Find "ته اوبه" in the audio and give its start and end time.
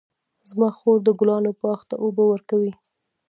1.89-2.23